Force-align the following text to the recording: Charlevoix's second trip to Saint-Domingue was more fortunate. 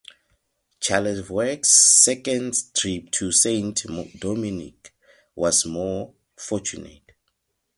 Charlevoix's 0.79 1.71
second 1.71 2.55
trip 2.73 3.11
to 3.11 3.31
Saint-Domingue 3.31 4.73
was 5.35 5.63
more 5.63 6.15
fortunate. 6.35 7.11